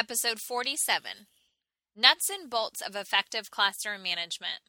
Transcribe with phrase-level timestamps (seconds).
[0.00, 1.26] Episode 47
[1.94, 4.62] Nuts and Bolts of Effective Classroom Management.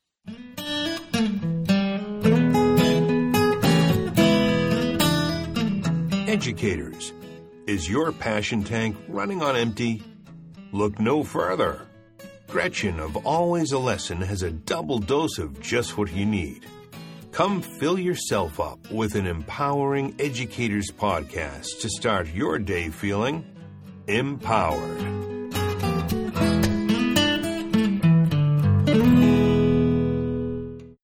[6.27, 7.13] Educators,
[7.65, 10.03] is your passion tank running on empty?
[10.73, 11.87] Look no further.
[12.49, 16.65] Gretchen of Always a Lesson has a double dose of just what you need.
[17.31, 23.45] Come fill yourself up with an empowering educators podcast to start your day feeling
[24.11, 24.99] empowered.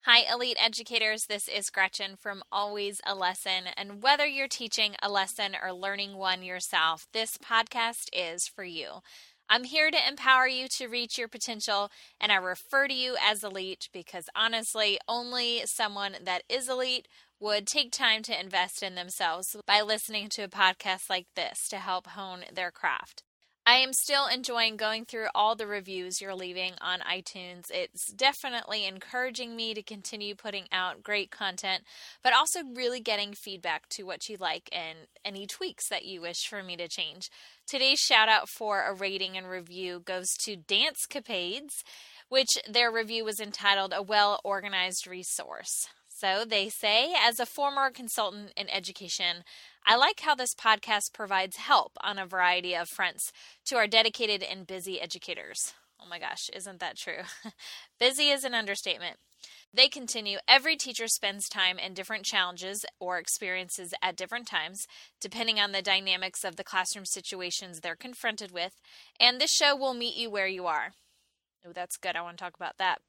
[0.02, 1.28] Hi, Elite Educators.
[1.28, 3.66] This is Gretchen from Always a Lesson.
[3.78, 9.02] And whether you're teaching a lesson or learning one yourself, this podcast is for you.
[9.50, 11.90] I'm here to empower you to reach your potential,
[12.20, 17.08] and I refer to you as elite because honestly, only someone that is elite
[17.40, 21.78] would take time to invest in themselves by listening to a podcast like this to
[21.78, 23.24] help hone their craft.
[23.70, 27.70] I am still enjoying going through all the reviews you're leaving on iTunes.
[27.70, 31.84] It's definitely encouraging me to continue putting out great content,
[32.24, 36.48] but also really getting feedback to what you like and any tweaks that you wish
[36.48, 37.30] for me to change.
[37.68, 41.84] Today's shout out for a rating and review goes to Dance Capades,
[42.30, 45.90] which their review was entitled A Well Organized Resource.
[46.20, 49.44] So they say, as a former consultant in education,
[49.86, 53.32] I like how this podcast provides help on a variety of fronts
[53.66, 55.76] to our dedicated and busy educators.
[56.02, 57.22] Oh my gosh, isn't that true?
[58.00, 59.18] busy is an understatement.
[59.72, 64.88] They continue every teacher spends time in different challenges or experiences at different times,
[65.22, 68.82] depending on the dynamics of the classroom situations they're confronted with,
[69.20, 70.94] and this show will meet you where you are.
[71.64, 72.16] Oh, that's good.
[72.16, 73.02] I want to talk about that.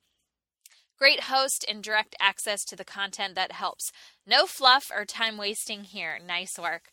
[0.99, 3.93] Great host and direct access to the content that helps.
[4.27, 6.19] No fluff or time wasting here.
[6.25, 6.91] Nice work.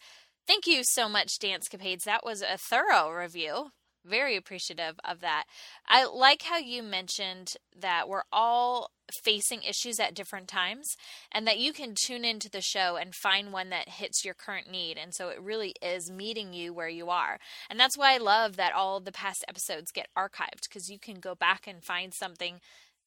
[0.48, 2.04] Thank you so much, Dance Capades.
[2.04, 3.72] That was a thorough review.
[4.06, 5.46] Very appreciative of that.
[5.88, 8.92] I like how you mentioned that we're all
[9.24, 10.96] facing issues at different times
[11.32, 14.70] and that you can tune into the show and find one that hits your current
[14.70, 15.00] need.
[15.00, 17.40] And so it really is meeting you where you are.
[17.70, 21.20] And that's why I love that all the past episodes get archived because you can
[21.20, 22.60] go back and find something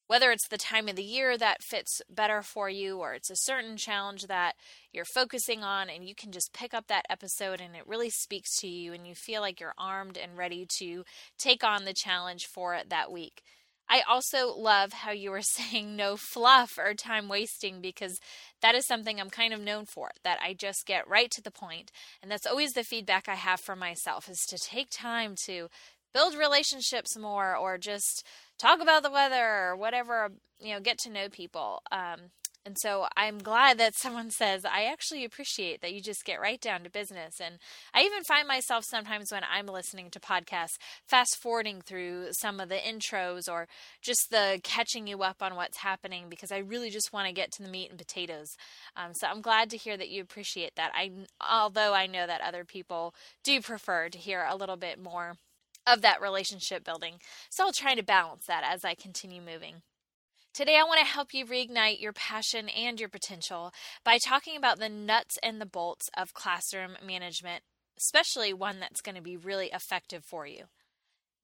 [0.08, 3.36] whether it's the time of the year that fits better for you or it's a
[3.36, 4.56] certain challenge that
[4.92, 8.56] you're focusing on and you can just pick up that episode and it really speaks
[8.56, 11.04] to you and you feel like you're armed and ready to
[11.38, 13.42] take on the challenge for that week.
[13.90, 18.18] I also love how you were saying no fluff or time wasting because
[18.60, 21.50] that is something I'm kind of known for, that I just get right to the
[21.50, 21.90] point.
[22.22, 25.68] And that's always the feedback I have for myself is to take time to
[26.12, 28.24] build relationships more or just
[28.58, 30.30] talk about the weather or whatever,
[30.60, 31.82] you know, get to know people.
[31.92, 32.30] Um,
[32.68, 36.60] and so I'm glad that someone says, I actually appreciate that you just get right
[36.60, 37.40] down to business.
[37.40, 37.56] And
[37.94, 40.76] I even find myself sometimes when I'm listening to podcasts,
[41.06, 43.68] fast forwarding through some of the intros or
[44.02, 47.52] just the catching you up on what's happening because I really just want to get
[47.52, 48.48] to the meat and potatoes.
[48.94, 50.92] Um, so I'm glad to hear that you appreciate that.
[50.94, 55.36] I, although I know that other people do prefer to hear a little bit more
[55.88, 57.14] of that relationship building.
[57.50, 59.82] So I'll try to balance that as I continue moving.
[60.54, 63.72] Today, I want to help you reignite your passion and your potential
[64.04, 67.62] by talking about the nuts and the bolts of classroom management,
[67.96, 70.64] especially one that's going to be really effective for you.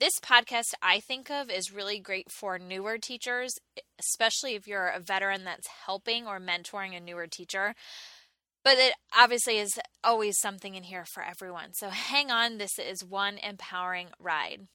[0.00, 3.54] This podcast, I think of, is really great for newer teachers,
[4.00, 7.74] especially if you're a veteran that's helping or mentoring a newer teacher.
[8.64, 11.74] But it obviously is always something in here for everyone.
[11.74, 14.68] So hang on, this is one empowering ride.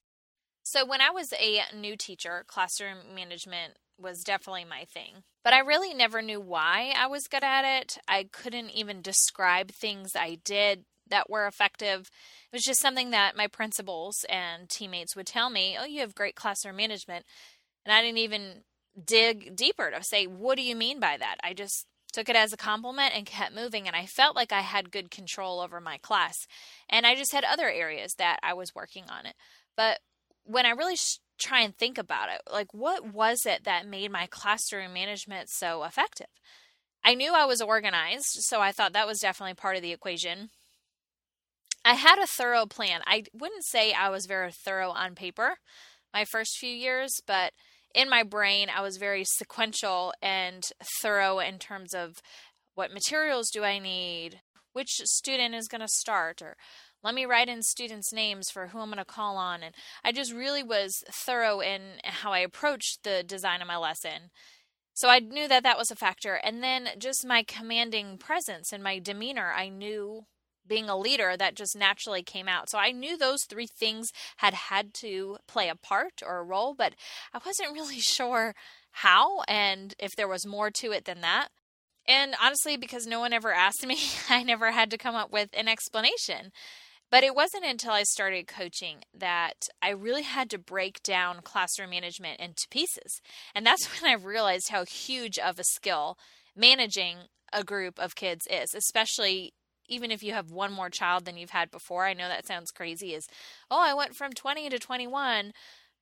[0.62, 5.24] So when I was a new teacher, classroom management was definitely my thing.
[5.42, 7.98] But I really never knew why I was good at it.
[8.06, 12.10] I couldn't even describe things I did that were effective.
[12.52, 16.14] It was just something that my principals and teammates would tell me, "Oh, you have
[16.14, 17.26] great classroom management."
[17.84, 18.64] And I didn't even
[19.02, 22.52] dig deeper to say, "What do you mean by that?" I just took it as
[22.52, 25.98] a compliment and kept moving and i felt like i had good control over my
[25.98, 26.46] class
[26.88, 29.34] and i just had other areas that i was working on it.
[29.76, 30.00] But
[30.44, 34.10] when i really sh- try and think about it like what was it that made
[34.10, 36.26] my classroom management so effective?
[37.04, 40.50] I knew i was organized so i thought that was definitely part of the equation.
[41.82, 43.00] I had a thorough plan.
[43.06, 45.56] I wouldn't say i was very thorough on paper
[46.12, 47.52] my first few years but
[47.94, 50.64] in my brain, I was very sequential and
[51.02, 52.16] thorough in terms of
[52.74, 54.40] what materials do I need,
[54.72, 56.56] which student is going to start, or
[57.02, 59.62] let me write in students' names for who I'm going to call on.
[59.62, 64.30] And I just really was thorough in how I approached the design of my lesson.
[64.92, 66.34] So I knew that that was a factor.
[66.34, 70.26] And then just my commanding presence and my demeanor, I knew
[70.66, 72.70] being a leader that just naturally came out.
[72.70, 74.08] So I knew those three things
[74.38, 76.94] had had to play a part or a role, but
[77.32, 78.54] I wasn't really sure
[78.92, 81.48] how and if there was more to it than that.
[82.06, 83.98] And honestly, because no one ever asked me,
[84.28, 86.52] I never had to come up with an explanation.
[87.10, 91.90] But it wasn't until I started coaching that I really had to break down classroom
[91.90, 93.20] management into pieces.
[93.54, 96.16] And that's when I realized how huge of a skill
[96.56, 97.18] managing
[97.52, 99.52] a group of kids is, especially
[99.90, 102.06] even if you have one more child than you've had before.
[102.06, 103.26] I know that sounds crazy is,
[103.70, 105.52] oh, I went from 20 to 21.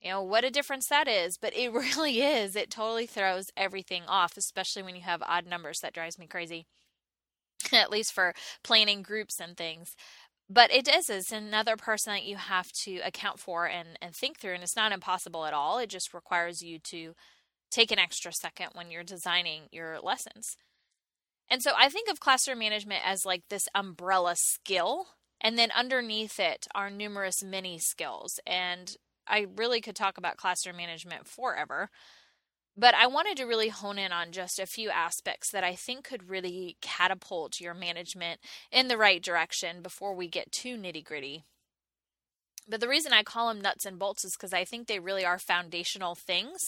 [0.01, 2.55] You know, what a difference that is, but it really is.
[2.55, 5.81] It totally throws everything off, especially when you have odd numbers.
[5.81, 6.67] That drives me crazy.
[7.73, 9.97] At least for planning groups and things
[10.51, 14.39] but it is it's another person that you have to account for and, and think
[14.39, 17.15] through and it's not impossible at all it just requires you to
[17.71, 20.57] take an extra second when you're designing your lessons
[21.51, 25.07] and so I think of classroom management as like this umbrella skill.
[25.41, 28.41] And then underneath it are numerous mini skills.
[28.47, 28.93] And
[29.27, 31.91] I really could talk about classroom management forever.
[32.77, 36.05] But I wanted to really hone in on just a few aspects that I think
[36.05, 38.41] could really catapult your management
[38.71, 41.45] in the right direction before we get too nitty gritty.
[42.69, 45.25] But the reason I call them nuts and bolts is because I think they really
[45.25, 46.59] are foundational things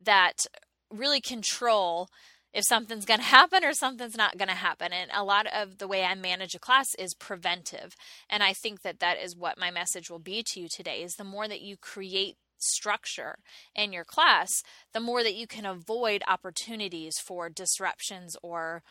[0.00, 0.46] that
[0.90, 2.08] really control
[2.52, 4.92] if something's going to happen or something's not going to happen.
[4.92, 7.96] And a lot of the way I manage a class is preventive.
[8.28, 11.14] And I think that that is what my message will be to you today is
[11.14, 13.36] the more that you create structure
[13.74, 14.62] in your class,
[14.92, 18.82] the more that you can avoid opportunities for disruptions or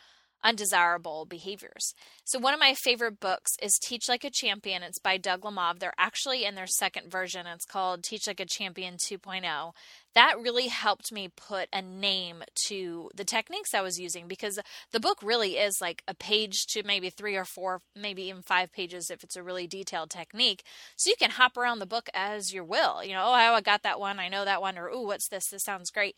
[0.44, 1.94] undesirable behaviors.
[2.24, 4.84] So, one of my favorite books is Teach Like a Champion.
[4.84, 5.80] It's by Doug Lemov.
[5.80, 7.48] They're actually in their second version.
[7.48, 9.74] It's called Teach Like a Champion 2.0
[10.16, 14.58] that really helped me put a name to the techniques I was using because
[14.92, 18.72] the book really is like a page to maybe three or four, maybe even five
[18.72, 20.64] pages if it's a really detailed technique.
[20.96, 23.04] So you can hop around the book as you will.
[23.04, 25.50] You know, oh, I got that one, I know that one, or oh, what's this?
[25.50, 26.16] This sounds great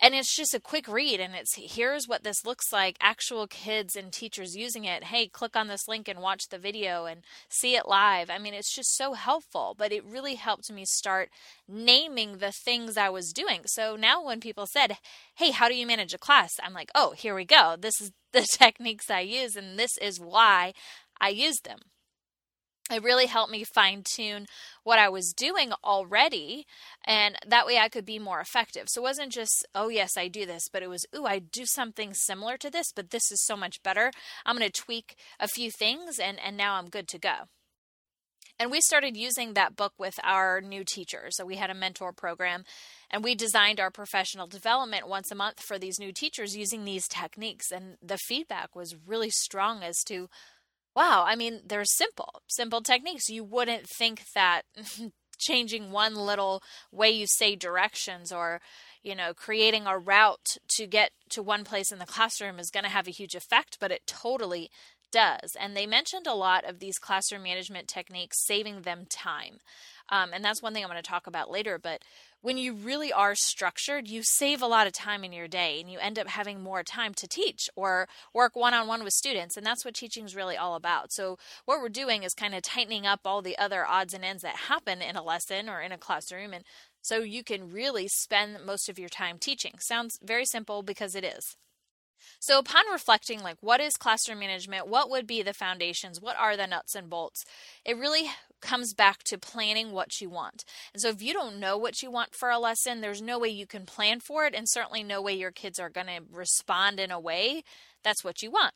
[0.00, 3.94] and it's just a quick read and it's here's what this looks like actual kids
[3.94, 7.76] and teachers using it hey click on this link and watch the video and see
[7.76, 8.30] it live.
[8.30, 11.30] I mean it's just so helpful but it really helped me start
[11.68, 13.62] naming the things i was doing.
[13.66, 14.98] So now when people said
[15.36, 16.52] hey how do you manage a class?
[16.62, 17.76] I'm like oh here we go.
[17.78, 20.72] This is the techniques i use and this is why
[21.20, 21.78] i use them
[22.92, 24.46] it really helped me fine tune
[24.84, 26.66] what I was doing already,
[27.04, 28.86] and that way I could be more effective.
[28.88, 31.64] So it wasn't just, oh, yes, I do this, but it was, ooh, I do
[31.66, 34.10] something similar to this, but this is so much better.
[34.44, 37.48] I'm going to tweak a few things, and, and now I'm good to go.
[38.58, 41.36] And we started using that book with our new teachers.
[41.36, 42.64] So we had a mentor program
[43.10, 47.08] and we designed our professional development once a month for these new teachers using these
[47.08, 47.72] techniques.
[47.72, 50.28] And the feedback was really strong as to
[50.94, 53.28] wow, I mean, they're simple, simple techniques.
[53.28, 54.62] You wouldn't think that
[55.38, 58.60] changing one little way you say directions or
[59.02, 62.84] you know creating a route to get to one place in the classroom is going
[62.84, 64.70] to have a huge effect but it totally
[65.10, 69.58] does and they mentioned a lot of these classroom management techniques saving them time
[70.10, 72.02] um, and that's one thing i'm going to talk about later but
[72.42, 75.90] when you really are structured, you save a lot of time in your day and
[75.90, 79.56] you end up having more time to teach or work one on one with students.
[79.56, 81.12] And that's what teaching is really all about.
[81.12, 84.42] So, what we're doing is kind of tightening up all the other odds and ends
[84.42, 86.52] that happen in a lesson or in a classroom.
[86.52, 86.64] And
[87.00, 89.74] so you can really spend most of your time teaching.
[89.78, 91.56] Sounds very simple because it is.
[92.40, 94.88] So, upon reflecting, like, what is classroom management?
[94.88, 96.20] What would be the foundations?
[96.20, 97.44] What are the nuts and bolts?
[97.84, 100.64] It really comes back to planning what you want.
[100.92, 103.48] And so, if you don't know what you want for a lesson, there's no way
[103.48, 107.00] you can plan for it, and certainly no way your kids are going to respond
[107.00, 107.62] in a way
[108.02, 108.74] that's what you want.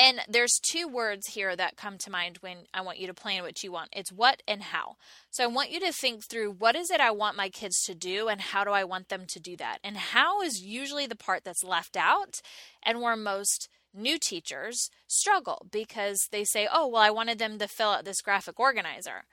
[0.00, 3.42] And there's two words here that come to mind when I want you to plan
[3.42, 3.90] what you want.
[3.92, 4.96] It's what and how.
[5.30, 7.94] So I want you to think through what is it I want my kids to
[7.94, 9.78] do and how do I want them to do that?
[9.84, 12.40] And how is usually the part that's left out
[12.82, 17.68] and where most new teachers struggle because they say, "Oh, well I wanted them to
[17.68, 19.24] fill out this graphic organizer."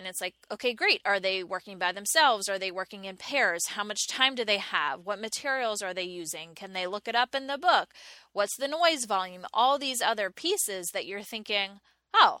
[0.00, 1.02] And it's like, okay, great.
[1.04, 2.48] Are they working by themselves?
[2.48, 3.66] Are they working in pairs?
[3.66, 5.00] How much time do they have?
[5.04, 6.54] What materials are they using?
[6.54, 7.90] Can they look it up in the book?
[8.32, 9.44] What's the noise volume?
[9.52, 11.80] All these other pieces that you're thinking,
[12.14, 12.38] oh,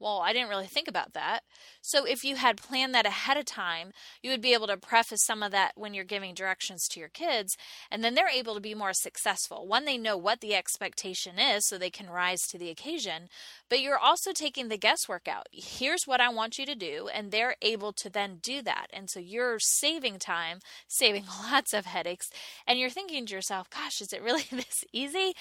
[0.00, 1.40] well, I didn't really think about that.
[1.82, 3.92] So, if you had planned that ahead of time,
[4.22, 7.10] you would be able to preface some of that when you're giving directions to your
[7.10, 7.56] kids,
[7.90, 9.66] and then they're able to be more successful.
[9.66, 13.28] One, they know what the expectation is so they can rise to the occasion,
[13.68, 15.46] but you're also taking the guesswork out.
[15.52, 18.86] Here's what I want you to do, and they're able to then do that.
[18.92, 22.30] And so you're saving time, saving lots of headaches,
[22.66, 25.34] and you're thinking to yourself, gosh, is it really this easy?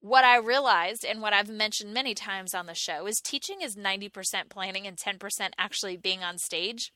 [0.00, 3.76] What I realized and what I've mentioned many times on the show is teaching is
[3.76, 6.92] 90% planning and 10% actually being on stage.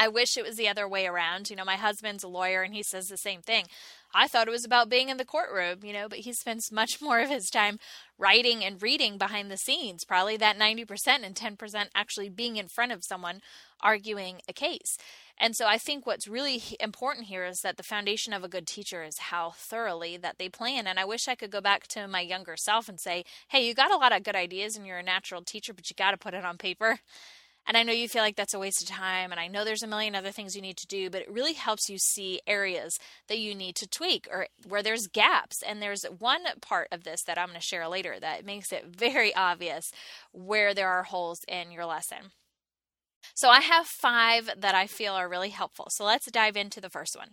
[0.00, 1.50] I wish it was the other way around.
[1.50, 3.64] You know, my husband's a lawyer and he says the same thing.
[4.14, 7.02] I thought it was about being in the courtroom, you know, but he spends much
[7.02, 7.78] more of his time
[8.16, 12.92] writing and reading behind the scenes, probably that 90% and 10% actually being in front
[12.92, 13.40] of someone
[13.82, 14.96] arguing a case.
[15.40, 18.66] And so I think what's really important here is that the foundation of a good
[18.66, 20.86] teacher is how thoroughly that they plan.
[20.86, 23.74] And I wish I could go back to my younger self and say, hey, you
[23.74, 26.16] got a lot of good ideas and you're a natural teacher, but you got to
[26.16, 26.98] put it on paper.
[27.68, 29.82] And I know you feel like that's a waste of time, and I know there's
[29.82, 32.98] a million other things you need to do, but it really helps you see areas
[33.28, 35.62] that you need to tweak or where there's gaps.
[35.62, 38.86] And there's one part of this that I'm going to share later that makes it
[38.86, 39.92] very obvious
[40.32, 42.30] where there are holes in your lesson.
[43.34, 45.88] So I have five that I feel are really helpful.
[45.90, 47.30] So let's dive into the first one.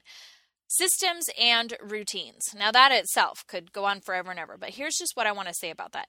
[0.68, 2.56] Systems and routines.
[2.58, 5.48] Now, that itself could go on forever and ever, but here's just what I want
[5.48, 6.08] to say about that.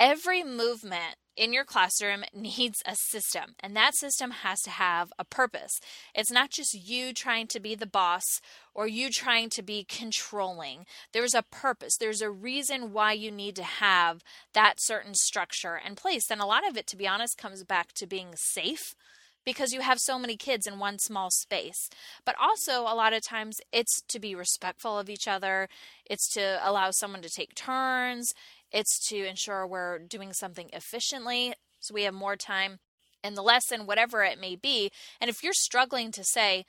[0.00, 5.24] Every movement in your classroom needs a system, and that system has to have a
[5.24, 5.80] purpose.
[6.14, 8.24] It's not just you trying to be the boss
[8.74, 10.86] or you trying to be controlling.
[11.12, 14.22] There's a purpose, there's a reason why you need to have
[14.54, 16.30] that certain structure in place.
[16.30, 18.94] And a lot of it, to be honest, comes back to being safe
[19.44, 21.88] because you have so many kids in one small space.
[22.24, 25.68] But also, a lot of times, it's to be respectful of each other,
[26.04, 28.32] it's to allow someone to take turns,
[28.72, 32.78] it's to ensure we're doing something efficiently so we have more time
[33.24, 34.90] in the lesson, whatever it may be.
[35.20, 36.64] And if you're struggling to say,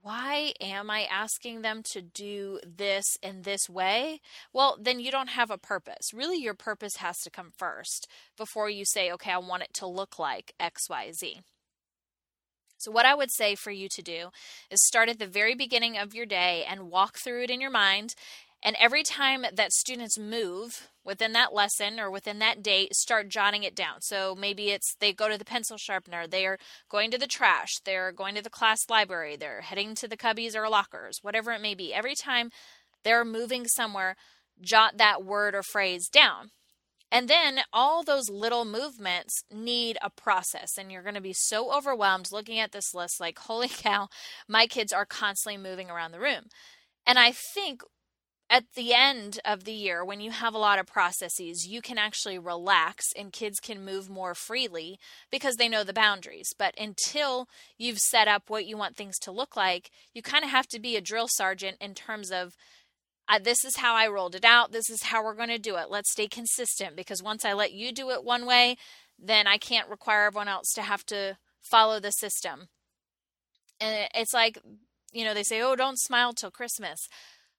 [0.00, 4.20] why am I asking them to do this in this way?
[4.52, 6.14] Well, then you don't have a purpose.
[6.14, 9.86] Really, your purpose has to come first before you say, okay, I want it to
[9.86, 11.40] look like XYZ.
[12.78, 14.28] So, what I would say for you to do
[14.70, 17.70] is start at the very beginning of your day and walk through it in your
[17.70, 18.14] mind.
[18.62, 23.62] And every time that students move within that lesson or within that date, start jotting
[23.62, 24.00] it down.
[24.00, 26.58] So maybe it's they go to the pencil sharpener, they're
[26.88, 30.56] going to the trash, they're going to the class library, they're heading to the cubbies
[30.56, 31.94] or lockers, whatever it may be.
[31.94, 32.50] Every time
[33.04, 34.16] they're moving somewhere,
[34.60, 36.50] jot that word or phrase down.
[37.10, 40.76] And then all those little movements need a process.
[40.78, 44.08] And you're going to be so overwhelmed looking at this list like, holy cow,
[44.48, 46.44] my kids are constantly moving around the room.
[47.06, 47.82] And I think
[48.50, 51.98] at the end of the year, when you have a lot of processes, you can
[51.98, 54.98] actually relax and kids can move more freely
[55.30, 56.54] because they know the boundaries.
[56.58, 57.46] But until
[57.76, 60.80] you've set up what you want things to look like, you kind of have to
[60.80, 62.54] be a drill sergeant in terms of
[63.28, 64.72] uh, this is how I rolled it out.
[64.72, 65.90] This is how we're going to do it.
[65.90, 68.76] Let's stay consistent because once I let you do it one way,
[69.18, 72.68] then I can't require everyone else to have to follow the system.
[73.80, 74.58] And it's like,
[75.12, 77.08] you know, they say, oh, don't smile till Christmas.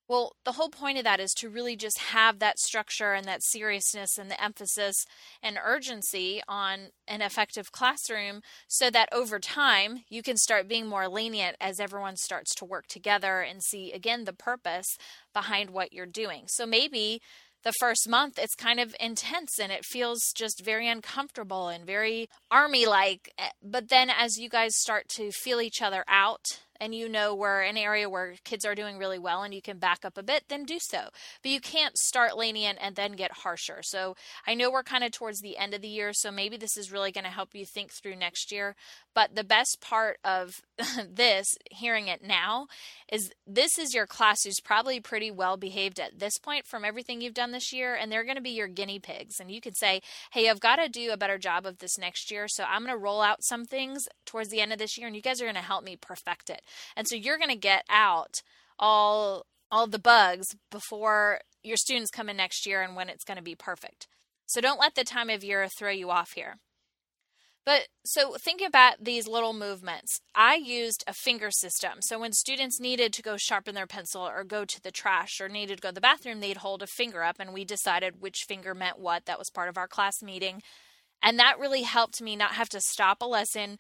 [0.09, 3.43] Well, the whole point of that is to really just have that structure and that
[3.43, 5.05] seriousness and the emphasis
[5.43, 11.07] and urgency on an effective classroom so that over time you can start being more
[11.07, 14.97] lenient as everyone starts to work together and see again the purpose
[15.31, 16.45] behind what you're doing.
[16.47, 17.21] So maybe
[17.63, 22.29] the first month it's kind of intense and it feels just very uncomfortable and very
[22.49, 26.95] army like eh, but then as you guys start to feel each other out and
[26.95, 30.05] you know where an area where kids are doing really well and you can back
[30.05, 31.09] up a bit, then do so.
[31.41, 33.79] But you can't start lenient and then get harsher.
[33.81, 34.15] So
[34.47, 36.91] I know we're kind of towards the end of the year, so maybe this is
[36.91, 38.75] really going to help you think through next year.
[39.13, 40.61] But the best part of
[41.09, 42.67] this, hearing it now,
[43.11, 47.21] is this is your class who's probably pretty well behaved at this point from everything
[47.21, 49.39] you've done this year, and they're going to be your guinea pigs.
[49.39, 52.31] And you could say, hey, I've got to do a better job of this next
[52.31, 55.07] year, so I'm going to roll out some things towards the end of this year,
[55.07, 56.61] and you guys are going to help me perfect it.
[56.95, 58.41] And so you're going to get out
[58.77, 63.37] all all the bugs before your students come in next year and when it's going
[63.37, 64.07] to be perfect.
[64.47, 66.55] So don't let the time of year throw you off here.
[67.65, 70.21] But so think about these little movements.
[70.33, 72.01] I used a finger system.
[72.01, 75.49] So when students needed to go sharpen their pencil or go to the trash or
[75.49, 78.45] needed to go to the bathroom, they'd hold a finger up and we decided which
[78.47, 79.25] finger meant what.
[79.25, 80.63] That was part of our class meeting.
[81.21, 83.77] And that really helped me not have to stop a lesson,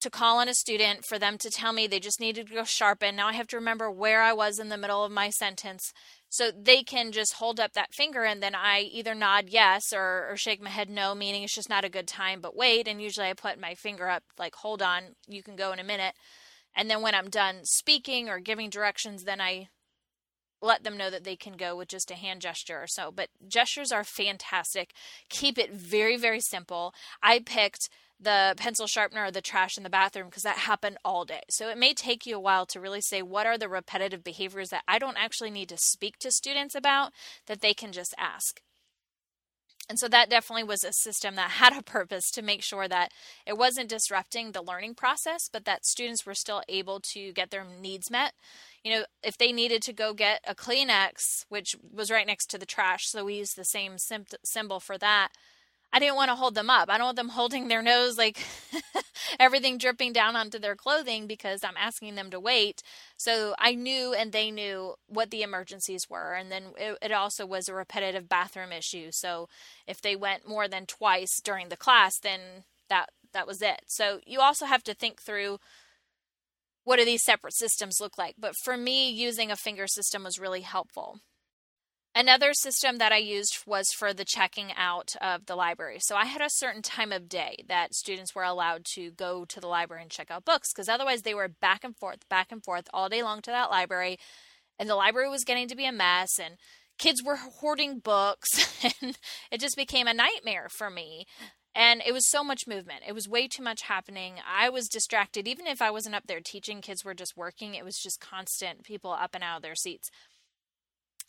[0.00, 2.64] to call on a student for them to tell me they just needed to go
[2.64, 3.16] sharpen.
[3.16, 5.92] Now I have to remember where I was in the middle of my sentence.
[6.28, 10.28] So they can just hold up that finger and then I either nod yes or,
[10.30, 12.86] or shake my head no, meaning it's just not a good time, but wait.
[12.86, 15.84] And usually I put my finger up, like, hold on, you can go in a
[15.84, 16.14] minute.
[16.76, 19.68] And then when I'm done speaking or giving directions, then I
[20.62, 23.10] let them know that they can go with just a hand gesture or so.
[23.10, 24.92] But gestures are fantastic.
[25.28, 26.94] Keep it very, very simple.
[27.22, 27.88] I picked
[28.20, 31.40] the pencil sharpener or the trash in the bathroom because that happened all day.
[31.48, 34.68] So it may take you a while to really say what are the repetitive behaviors
[34.70, 37.12] that I don't actually need to speak to students about
[37.46, 38.60] that they can just ask.
[39.90, 43.10] And so that definitely was a system that had a purpose to make sure that
[43.44, 47.64] it wasn't disrupting the learning process, but that students were still able to get their
[47.64, 48.32] needs met.
[48.84, 52.58] You know, if they needed to go get a Kleenex, which was right next to
[52.58, 53.96] the trash, so we used the same
[54.44, 55.30] symbol for that
[55.92, 56.88] I didn't want to hold them up.
[56.88, 58.44] I don't want them holding their nose like
[59.40, 62.82] everything dripping down onto their clothing because I'm asking them to wait.
[63.16, 66.34] So I knew and they knew what the emergencies were.
[66.34, 69.08] And then it, it, also was a repetitive bathroom issue.
[69.10, 69.48] So
[69.86, 72.40] if they went more than twice during the class, then
[72.88, 73.82] that that was it.
[73.86, 75.58] So you also have to think through
[76.84, 78.36] what do these separate systems look like.
[78.38, 81.20] But for me, using a finger system was really helpful.
[82.20, 85.96] Another system that I used was for the checking out of the library.
[86.00, 89.58] So I had a certain time of day that students were allowed to go to
[89.58, 92.62] the library and check out books because otherwise they were back and forth, back and
[92.62, 94.18] forth all day long to that library.
[94.78, 96.56] And the library was getting to be a mess and
[96.98, 99.16] kids were hoarding books and
[99.50, 101.24] it just became a nightmare for me.
[101.74, 103.04] And it was so much movement.
[103.08, 104.34] It was way too much happening.
[104.46, 105.48] I was distracted.
[105.48, 107.74] Even if I wasn't up there teaching, kids were just working.
[107.74, 110.10] It was just constant people up and out of their seats.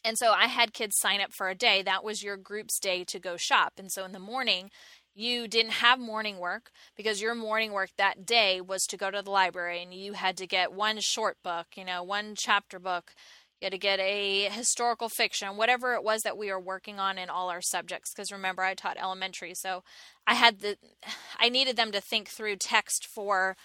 [0.03, 1.81] And so I had kids sign up for a day.
[1.83, 3.73] That was your group's day to go shop.
[3.77, 4.71] And so in the morning,
[5.13, 9.21] you didn't have morning work because your morning work that day was to go to
[9.21, 13.13] the library and you had to get one short book, you know, one chapter book.
[13.59, 17.19] You had to get a historical fiction, whatever it was that we were working on
[17.19, 18.11] in all our subjects.
[18.11, 19.83] Because remember, I taught elementary, so
[20.25, 20.77] I had the,
[21.39, 23.55] I needed them to think through text for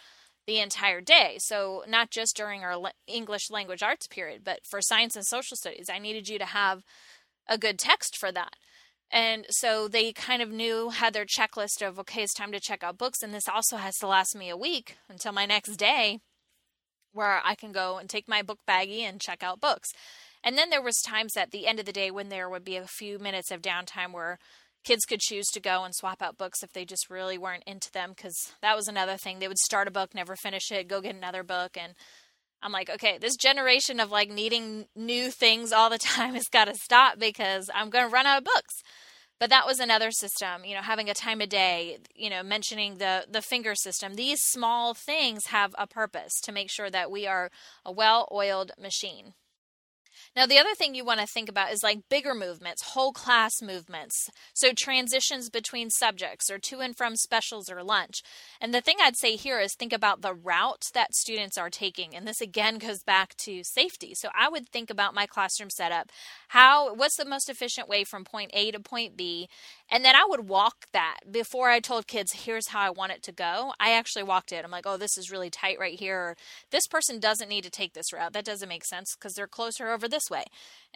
[0.46, 1.36] the entire day.
[1.38, 2.76] So, not just during our
[3.06, 6.82] English language arts period, but for science and social studies, I needed you to have
[7.48, 8.54] a good text for that.
[9.10, 12.82] And so they kind of knew, had their checklist of, okay, it's time to check
[12.82, 13.22] out books.
[13.22, 16.18] And this also has to last me a week until my next day
[17.12, 19.92] where I can go and take my book baggie and check out books.
[20.44, 22.76] And then there was times at the end of the day when there would be
[22.76, 24.38] a few minutes of downtime where
[24.86, 27.90] kids could choose to go and swap out books if they just really weren't into
[27.90, 29.40] them because that was another thing.
[29.40, 31.94] They would start a book never finish it go get another book and
[32.62, 36.66] i'm like okay this generation of like needing new things all the time has got
[36.66, 38.82] to stop because i'm going to run out of books.
[39.38, 42.98] But that was another system you know having a time of day you know mentioning
[42.98, 44.14] the the finger system.
[44.14, 47.50] These small things have a purpose to make sure that we are
[47.84, 49.34] a well oiled machine
[50.36, 53.62] now, the other thing you want to think about is like bigger movements, whole class
[53.62, 54.28] movements.
[54.52, 58.22] So, transitions between subjects or to and from specials or lunch.
[58.60, 62.14] And the thing I'd say here is think about the route that students are taking.
[62.14, 64.12] And this again goes back to safety.
[64.14, 66.10] So, I would think about my classroom setup.
[66.48, 69.48] How, what's the most efficient way from point A to point B?
[69.90, 73.22] And then I would walk that before I told kids, here's how I want it
[73.22, 73.72] to go.
[73.80, 74.64] I actually walked it.
[74.64, 76.36] I'm like, oh, this is really tight right here.
[76.70, 78.34] This person doesn't need to take this route.
[78.34, 80.44] That doesn't make sense because they're closer over this way.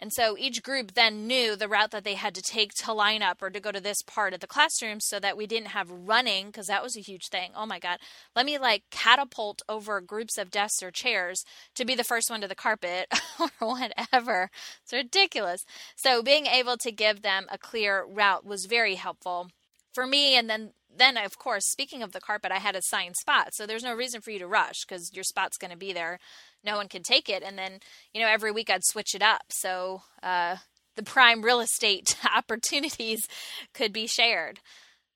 [0.01, 3.21] And so each group then knew the route that they had to take to line
[3.21, 5.91] up or to go to this part of the classroom so that we didn't have
[5.91, 7.51] running because that was a huge thing.
[7.55, 7.99] Oh my God.
[8.35, 11.43] Let me like catapult over groups of desks or chairs
[11.75, 13.07] to be the first one to the carpet
[13.39, 14.49] or whatever.
[14.83, 15.63] It's ridiculous.
[15.95, 19.49] So being able to give them a clear route was very helpful
[19.93, 23.57] for me and then then of course speaking of the carpet i had assigned spots
[23.57, 26.19] so there's no reason for you to rush because your spot's going to be there.
[26.63, 27.43] No one can take it.
[27.43, 27.79] And then
[28.13, 29.43] you know every week i'd switch it up.
[29.49, 30.57] So uh,
[30.95, 33.27] the prime real estate opportunities
[33.73, 34.59] could be shared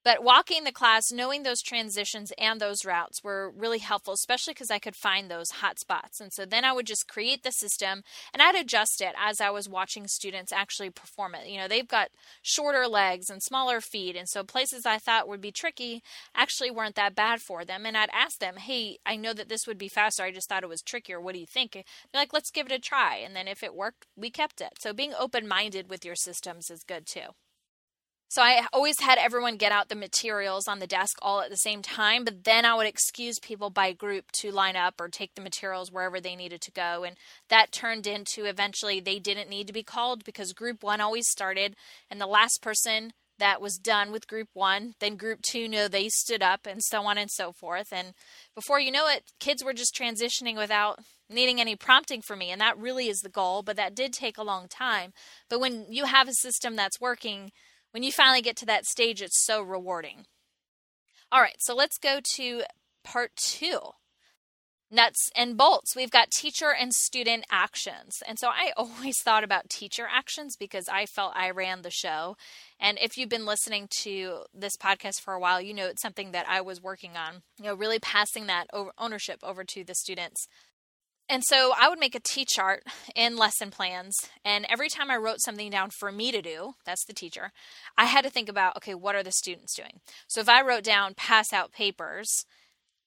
[0.05, 4.69] but walking the class, knowing those transitions and those routes were really helpful, especially because
[4.69, 6.21] I could find those hot spots.
[6.21, 9.49] And so then I would just create the system and I'd adjust it as I
[9.49, 11.47] was watching students actually perform it.
[11.47, 12.09] You know, they've got
[12.43, 14.15] shorter legs and smaller feet.
[14.15, 16.03] And so places I thought would be tricky
[16.35, 17.83] actually weren't that bad for them.
[17.87, 20.21] And I'd ask them, hey, I know that this would be faster.
[20.21, 21.19] I just thought it was trickier.
[21.19, 21.71] What do you think?
[21.73, 23.15] They're like, let's give it a try.
[23.17, 24.73] And then if it worked, we kept it.
[24.77, 27.33] So being open minded with your systems is good too.
[28.27, 31.57] So I always had everyone get out the materials on the desk all at the
[31.57, 35.35] same time, but then I would excuse people by group to line up or take
[35.35, 37.03] the materials wherever they needed to go.
[37.03, 37.17] And
[37.49, 41.75] that turned into eventually they didn't need to be called because group one always started,
[42.09, 46.09] and the last person that was done with group one, then group two knew they
[46.09, 47.87] stood up, and so on and so forth.
[47.91, 48.13] And
[48.55, 52.51] before you know it, kids were just transitioning without needing any prompting for me.
[52.51, 55.11] And that really is the goal, but that did take a long time.
[55.49, 57.51] But when you have a system that's working,
[57.95, 60.25] when you finally get to that stage, it's so rewarding.
[61.31, 62.63] All right, so let's go to
[63.05, 63.79] part two.
[64.91, 65.95] nuts and bolts.
[65.95, 68.21] We've got teacher and student actions.
[68.27, 72.35] And so I always thought about teacher actions because I felt I ran the show.
[72.81, 76.31] And if you've been listening to this podcast for a while, you know it's something
[76.33, 80.49] that I was working on, you know, really passing that ownership over to the students.
[81.27, 82.83] And so I would make a T chart
[83.15, 84.15] in lesson plans.
[84.43, 87.51] And every time I wrote something down for me to do, that's the teacher,
[87.97, 90.01] I had to think about, okay, what are the students doing?
[90.27, 92.45] So if I wrote down pass out papers,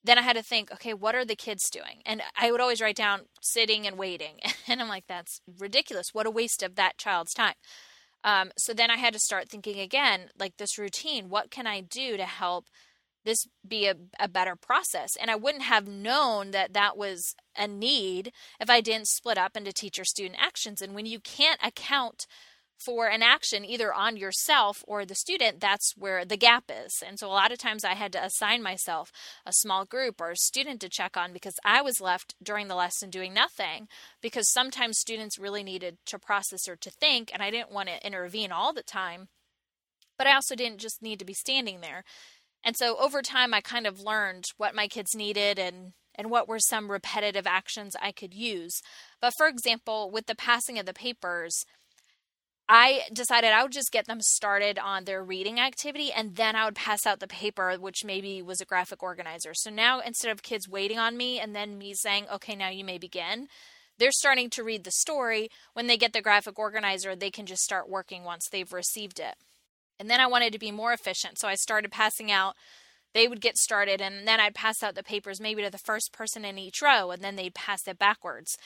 [0.02, 2.02] then I had to think, okay, what are the kids doing?
[2.06, 4.40] And I would always write down sitting and waiting.
[4.70, 6.08] And I'm like, that's ridiculous.
[6.12, 7.54] What a waste of that child's time.
[8.22, 11.80] Um, so then I had to start thinking again, like this routine, what can I
[11.80, 12.66] do to help
[13.28, 15.10] this be a, a better process?
[15.20, 19.56] And I wouldn't have known that that was a need if I didn't split up
[19.56, 20.80] into teacher student actions.
[20.80, 22.26] And when you can't account
[22.78, 27.02] for an action either on yourself or the student, that's where the gap is.
[27.06, 29.10] And so a lot of times I had to assign myself
[29.44, 32.76] a small group or a student to check on because I was left during the
[32.76, 33.88] lesson doing nothing
[34.22, 38.06] because sometimes students really needed to process or to think, and I didn't want to
[38.06, 39.28] intervene all the time.
[40.16, 42.04] But I also didn't just need to be standing there.
[42.64, 46.48] And so over time, I kind of learned what my kids needed and and what
[46.48, 48.82] were some repetitive actions I could use.
[49.20, 51.64] But for example, with the passing of the papers,
[52.68, 56.66] I decided I would just get them started on their reading activity and then I
[56.66, 59.54] would pass out the paper, which maybe was a graphic organizer.
[59.54, 62.84] So now instead of kids waiting on me and then me saying, okay, now you
[62.84, 63.46] may begin,
[63.98, 65.48] they're starting to read the story.
[65.72, 69.36] When they get the graphic organizer, they can just start working once they've received it.
[69.98, 71.38] And then I wanted to be more efficient.
[71.38, 72.54] So I started passing out
[73.14, 76.12] they would get started and then I'd pass out the papers maybe to the first
[76.12, 78.56] person in each row and then they'd pass it backwards.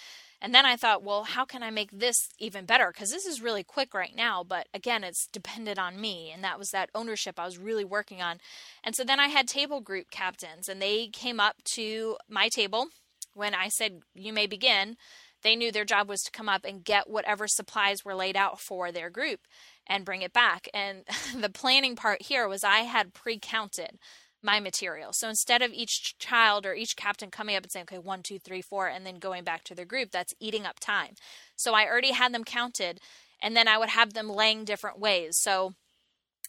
[0.40, 2.90] And then I thought, well, how can I make this even better?
[2.92, 6.32] Because this is really quick right now, but again, it's dependent on me.
[6.34, 8.38] And that was that ownership I was really working on.
[8.82, 12.88] And so then I had table group captains, and they came up to my table
[13.34, 14.96] when I said, you may begin.
[15.42, 18.60] They knew their job was to come up and get whatever supplies were laid out
[18.60, 19.40] for their group
[19.86, 20.68] and bring it back.
[20.72, 21.04] And
[21.36, 23.98] the planning part here was I had pre counted
[24.42, 25.12] my material.
[25.12, 28.38] So instead of each child or each captain coming up and saying, okay, one, two,
[28.38, 31.14] three, four, and then going back to their group, that's eating up time.
[31.56, 33.00] So I already had them counted,
[33.40, 35.36] and then I would have them laying different ways.
[35.40, 35.74] So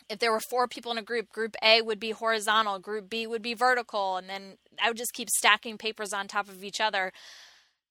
[0.09, 3.27] if there were four people in a group, group A would be horizontal, group B
[3.27, 6.81] would be vertical, and then I would just keep stacking papers on top of each
[6.81, 7.11] other.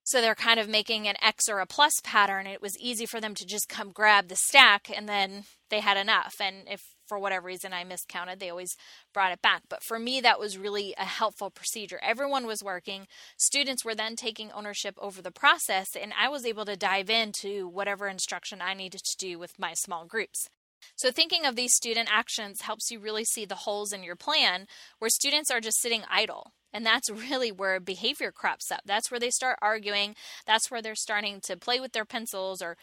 [0.05, 2.47] So they're kind of making an X or a plus pattern.
[2.47, 5.97] It was easy for them to just come grab the stack and then they had
[5.97, 6.35] enough.
[6.41, 8.75] And if for whatever reason I miscounted, they always
[9.13, 9.63] brought it back.
[9.69, 12.01] But for me, that was really a helpful procedure.
[12.03, 13.07] Everyone was working.
[13.37, 17.69] Students were then taking ownership over the process, and I was able to dive into
[17.69, 20.49] whatever instruction I needed to do with my small groups.
[20.97, 24.67] So, thinking of these student actions helps you really see the holes in your plan
[24.99, 26.53] where students are just sitting idle.
[26.73, 28.81] And that's really where behavior crops up.
[28.85, 30.15] That's where they start arguing.
[30.47, 32.77] That's where they're starting to play with their pencils or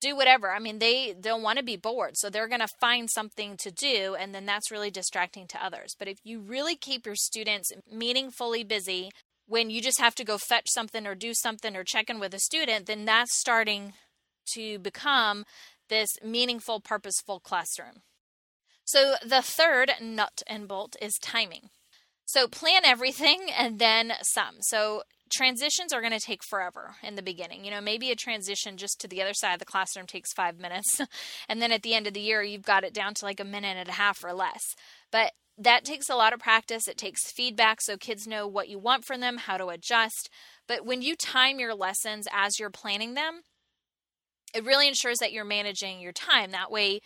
[0.00, 0.50] do whatever.
[0.50, 3.70] I mean, they don't want to be bored, so they're going to find something to
[3.70, 5.94] do, and then that's really distracting to others.
[5.98, 9.10] But if you really keep your students meaningfully busy,
[9.46, 12.34] when you just have to go fetch something or do something or check in with
[12.34, 13.92] a student, then that's starting
[14.54, 15.44] to become
[15.88, 18.02] this meaningful, purposeful classroom.
[18.84, 21.70] So the third nut and bolt is timing.
[22.32, 24.56] So plan everything and then some.
[24.60, 27.62] So transitions are going to take forever in the beginning.
[27.62, 30.58] You know, maybe a transition just to the other side of the classroom takes five
[30.58, 30.98] minutes.
[31.48, 33.44] and then at the end of the year, you've got it down to like a
[33.44, 34.62] minute and a half or less.
[35.10, 36.88] But that takes a lot of practice.
[36.88, 40.30] It takes feedback so kids know what you want from them, how to adjust.
[40.66, 43.42] But when you time your lessons as you're planning them,
[44.54, 46.50] it really ensures that you're managing your time.
[46.52, 47.00] That way,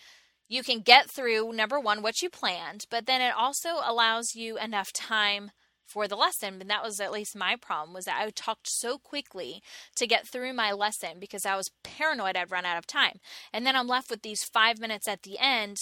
[0.49, 4.59] you can get through number one, what you planned, but then it also allows you
[4.59, 5.51] enough time
[5.87, 6.61] for the lesson.
[6.61, 9.63] And that was at least my problem was that i talked so quickly
[9.97, 13.21] to get through my lesson because i was paranoid i'd run out of time.
[13.53, 15.79] And then i'm left with these five minutes at the end.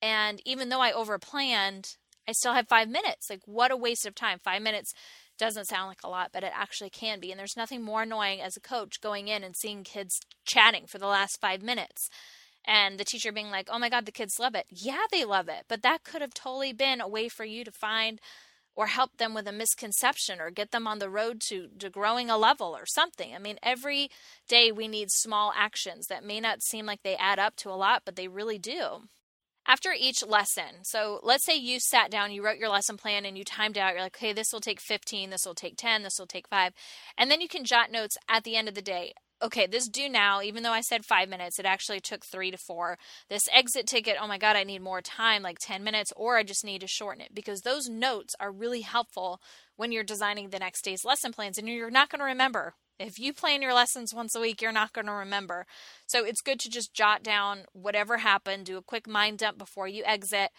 [0.00, 1.96] And even though i overplanned
[2.28, 3.28] i still have five minutes.
[3.28, 4.38] Like what a waste of time.
[4.42, 4.92] Five minutes
[5.38, 7.30] doesn't sound like a lot but it actually can be.
[7.30, 10.98] And there's nothing more annoying as a coach going in and seeing kids chatting for
[10.98, 12.08] the last five minutes
[12.70, 14.64] and the teacher being like, oh my God, the kids love it.
[14.70, 15.64] Yeah, they love it.
[15.68, 18.20] But that could have totally been a way for you to find
[18.76, 22.30] or help them with a misconception or get them on the road to, to growing
[22.30, 23.34] a level or something.
[23.34, 24.08] I mean, every
[24.48, 27.74] day we need small actions that may not seem like they add up to a
[27.74, 29.08] lot, but they really do.
[29.66, 33.36] After each lesson, so let's say you sat down, you wrote your lesson plan, and
[33.36, 33.94] you timed out.
[33.94, 36.72] You're like, okay, this will take 15, this will take 10, this will take five.
[37.18, 40.08] And then you can jot notes at the end of the day okay, this do
[40.08, 42.98] now, even though I said five minutes, it actually took three to four.
[43.28, 46.42] This exit ticket, oh my God, I need more time, like 10 minutes, or I
[46.42, 49.40] just need to shorten it because those notes are really helpful
[49.76, 52.74] when you're designing the next day's lesson plans and you're not going to remember.
[52.98, 55.66] If you plan your lessons once a week, you're not going to remember.
[56.06, 59.88] So it's good to just jot down whatever happened, do a quick mind dump before
[59.88, 60.50] you exit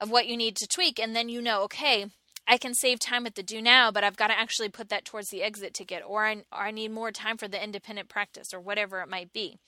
[0.00, 2.06] of what you need to tweak, and then you know, okay,
[2.48, 5.04] I can save time at the do now, but I've got to actually put that
[5.04, 8.54] towards the exit ticket, or I, or I need more time for the independent practice,
[8.54, 9.58] or whatever it might be.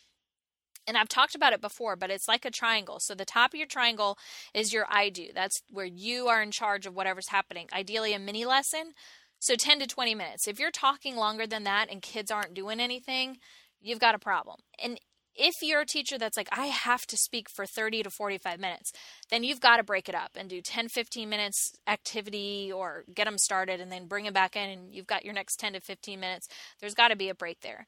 [0.86, 2.98] And I've talked about it before, but it's like a triangle.
[2.98, 4.16] So the top of your triangle
[4.54, 5.28] is your I do.
[5.34, 7.68] That's where you are in charge of whatever's happening.
[7.74, 8.92] Ideally, a mini lesson.
[9.38, 10.48] So 10 to 20 minutes.
[10.48, 13.36] If you're talking longer than that and kids aren't doing anything,
[13.80, 14.60] you've got a problem.
[14.82, 14.98] And
[15.38, 18.92] if you're a teacher that's like, I have to speak for 30 to 45 minutes,
[19.30, 23.24] then you've got to break it up and do 10, 15 minutes activity or get
[23.24, 25.80] them started and then bring them back in and you've got your next 10 to
[25.80, 26.48] 15 minutes.
[26.80, 27.86] There's got to be a break there.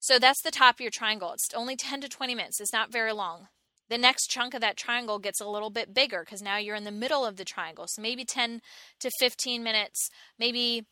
[0.00, 1.32] So that's the top of your triangle.
[1.32, 2.60] It's only 10 to 20 minutes.
[2.60, 3.48] It's not very long.
[3.88, 6.84] The next chunk of that triangle gets a little bit bigger because now you're in
[6.84, 7.86] the middle of the triangle.
[7.88, 8.60] So maybe 10
[9.00, 10.86] to 15 minutes, maybe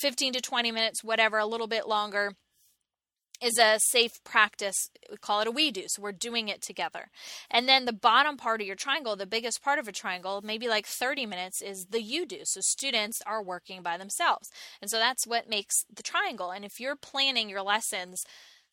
[0.00, 2.32] 15 to 20 minutes, whatever, a little bit longer
[3.40, 4.90] is a safe practice.
[5.10, 5.84] We call it a we do.
[5.86, 7.08] So we're doing it together.
[7.50, 10.68] And then the bottom part of your triangle, the biggest part of a triangle, maybe
[10.68, 12.40] like 30 minutes, is the you do.
[12.44, 14.50] So students are working by themselves.
[14.80, 16.50] And so that's what makes the triangle.
[16.50, 18.24] And if you're planning your lessons,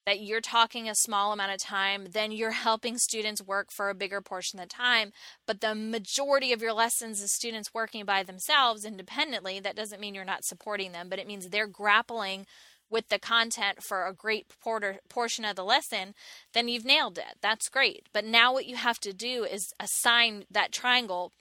[0.05, 3.95] that you're talking a small amount of time, then you're helping students work for a
[3.95, 5.11] bigger portion of the time.
[5.47, 9.59] But the majority of your lessons is students working by themselves independently.
[9.59, 12.45] That doesn't mean you're not supporting them, but it means they're grappling
[12.89, 16.13] with the content for a great porter, portion of the lesson,
[16.53, 17.37] then you've nailed it.
[17.41, 18.07] That's great.
[18.13, 21.31] But now what you have to do is assign that triangle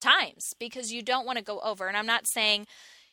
[0.00, 1.86] times because you don't want to go over.
[1.88, 2.66] And I'm not saying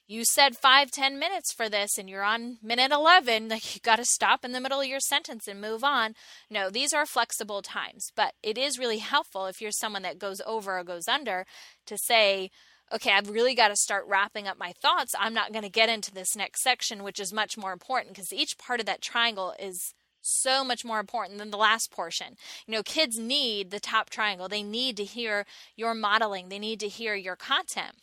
[0.07, 3.97] you said five, ten minutes for this and you're on minute 11, like you got
[3.97, 6.15] to stop in the middle of your sentence and move on.
[6.49, 10.41] No, these are flexible times, but it is really helpful if you're someone that goes
[10.45, 11.45] over or goes under
[11.85, 12.49] to say,
[12.93, 15.13] okay, I've really got to start wrapping up my thoughts.
[15.17, 18.33] I'm not going to get into this next section, which is much more important because
[18.33, 22.35] each part of that triangle is so much more important than the last portion.
[22.67, 24.47] You know, kids need the top triangle.
[24.47, 26.49] They need to hear your modeling.
[26.49, 27.95] They need to hear your content.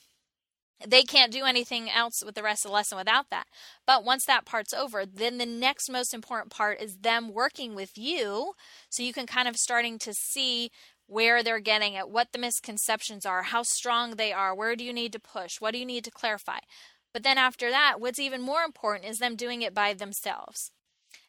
[0.86, 3.46] They can't do anything else with the rest of the lesson without that.
[3.86, 7.96] But once that part's over, then the next most important part is them working with
[7.96, 8.52] you
[8.90, 10.70] so you can kind of starting to see
[11.06, 14.92] where they're getting it, what the misconceptions are, how strong they are, where do you
[14.92, 16.58] need to push, what do you need to clarify.
[17.12, 20.70] But then after that, what's even more important is them doing it by themselves.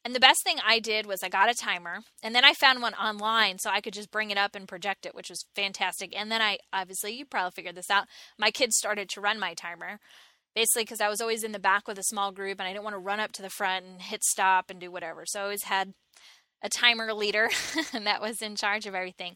[0.04, 2.82] And the best thing I did was I got a timer and then I found
[2.82, 6.18] one online so I could just bring it up and project it, which was fantastic.
[6.18, 8.06] And then I obviously, you probably figured this out,
[8.38, 10.00] my kids started to run my timer.
[10.56, 12.84] Basically, because I was always in the back with a small group and I didn't
[12.84, 15.24] want to run up to the front and hit stop and do whatever.
[15.26, 15.94] So I always had
[16.62, 17.50] a timer leader
[17.94, 19.36] that was in charge of everything.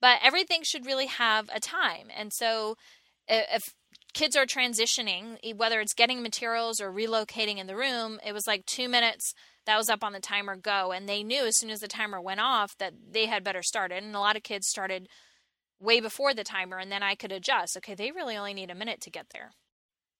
[0.00, 2.08] But everything should really have a time.
[2.14, 2.76] And so
[3.28, 3.74] if
[4.12, 8.66] kids are transitioning, whether it's getting materials or relocating in the room, it was like
[8.66, 9.32] two minutes
[9.64, 10.92] that was up on the timer go.
[10.92, 13.90] And they knew as soon as the timer went off that they had better start
[13.90, 14.02] it.
[14.02, 15.08] And a lot of kids started
[15.80, 17.76] way before the timer, and then I could adjust.
[17.76, 19.52] Okay, they really only need a minute to get there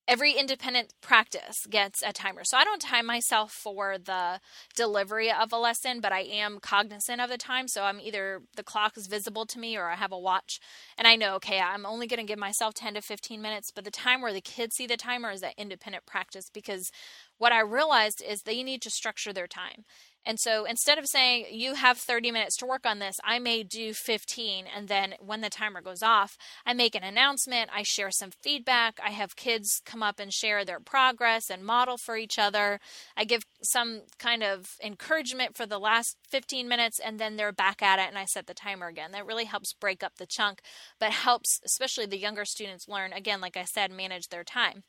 [0.09, 2.43] every independent practice gets a timer.
[2.45, 4.41] So I don't time myself for the
[4.75, 7.67] delivery of a lesson, but I am cognizant of the time.
[7.69, 10.61] So I'm either the clock is visible to me or I have a watch
[10.97, 13.71] and I know, okay, I'm only going to give myself 10 to 15 minutes.
[13.75, 16.91] But the time where the kids see the timer is that independent practice because
[17.39, 19.85] what I realized is they need to structure their time.
[20.27, 23.63] And so instead of saying you have 30 minutes to work on this, I may
[23.63, 24.65] do 15.
[24.75, 26.37] And then when the timer goes off,
[26.67, 30.65] I make an announcement, I share some feedback, I have kids come up and share
[30.65, 32.81] their progress and model for each other.
[33.17, 37.81] I give some kind of encouragement for the last 15 minutes, and then they're back
[37.81, 39.13] at it and I set the timer again.
[39.13, 40.61] That really helps break up the chunk,
[40.99, 44.83] but helps, especially the younger students, learn, again, like I said, manage their time.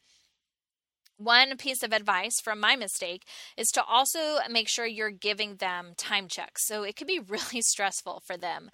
[1.18, 3.24] One piece of advice from my mistake
[3.58, 6.68] is to also make sure you're giving them time checks.
[6.68, 8.70] So it could be really stressful for them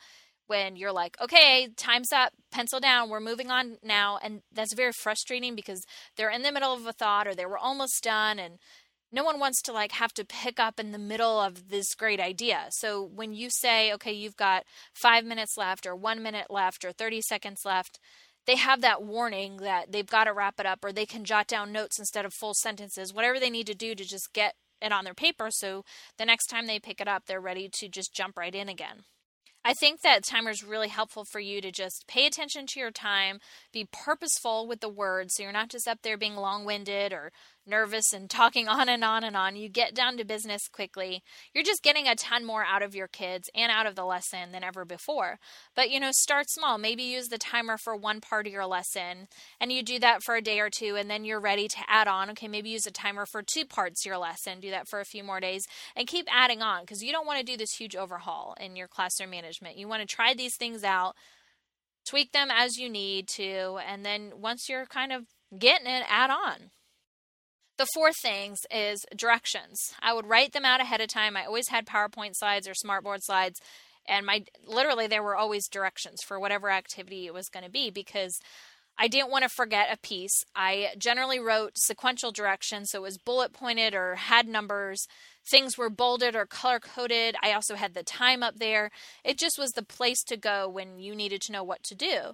[0.48, 4.20] when you're like, okay, time's up, pencil down, we're moving on now.
[4.22, 5.86] And that's very frustrating because
[6.18, 8.60] they're in the middle of a thought or they were almost done and
[9.14, 12.20] no one wants to like have to pick up in the middle of this great
[12.20, 12.66] idea.
[12.72, 16.92] So when you say, okay, you've got five minutes left or one minute left or
[16.92, 18.00] 30 seconds left,
[18.46, 21.48] they have that warning that they've got to wrap it up or they can jot
[21.48, 24.92] down notes instead of full sentences, whatever they need to do to just get it
[24.92, 25.84] on their paper so
[26.18, 29.04] the next time they pick it up, they're ready to just jump right in again.
[29.66, 32.92] I think that timer is really helpful for you to just pay attention to your
[32.92, 33.40] time,
[33.72, 37.32] be purposeful with the words so you're not just up there being long winded or
[37.66, 39.56] nervous and talking on and on and on.
[39.56, 41.24] You get down to business quickly.
[41.54, 44.52] You're just getting a ton more out of your kids and out of the lesson
[44.52, 45.40] than ever before.
[45.76, 46.78] But, you know, start small.
[46.78, 49.28] Maybe use the timer for one part of your lesson
[49.60, 52.08] and you do that for a day or two and then you're ready to add
[52.08, 52.30] on.
[52.32, 54.60] Okay, maybe use a timer for two parts your lesson.
[54.60, 57.40] Do that for a few more days and keep adding on because you don't want
[57.40, 59.78] to do this huge overhaul in your classroom management.
[59.78, 61.16] You want to try these things out,
[62.06, 65.26] tweak them as you need to, and then once you're kind of
[65.58, 66.72] getting it, add on.
[67.78, 69.80] The fourth things is directions.
[70.02, 71.36] I would write them out ahead of time.
[71.36, 73.60] I always had PowerPoint slides or smartboard slides
[74.08, 77.90] and my literally there were always directions for whatever activity it was going to be
[77.90, 78.40] because
[78.98, 80.44] I didn't want to forget a piece.
[80.56, 85.08] I generally wrote sequential directions, so it was bullet pointed or had numbers.
[85.50, 87.36] Things were bolded or color coded.
[87.42, 88.92] I also had the time up there.
[89.24, 92.34] It just was the place to go when you needed to know what to do.